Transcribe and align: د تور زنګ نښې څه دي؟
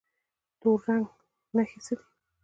د 0.53 0.53
تور 0.59 0.79
زنګ 0.85 1.05
نښې 1.55 1.79
څه 1.85 1.93
دي؟ 1.97 2.05